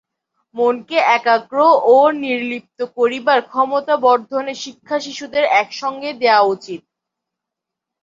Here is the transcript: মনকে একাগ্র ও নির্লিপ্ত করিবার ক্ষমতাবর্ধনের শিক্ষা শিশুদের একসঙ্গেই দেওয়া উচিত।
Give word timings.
মনকে 0.55 0.97
একাগ্র 1.17 1.57
ও 1.87 1.95
নির্লিপ্ত 2.21 2.79
করিবার 2.97 3.39
ক্ষমতাবর্ধনের 3.49 4.57
শিক্ষা 4.63 4.97
শিশুদের 5.05 5.43
একসঙ্গেই 5.61 6.15
দেওয়া 6.21 6.43
উচিত। 6.53 6.81